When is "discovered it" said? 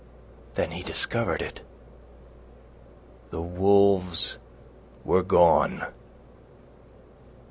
0.81-1.59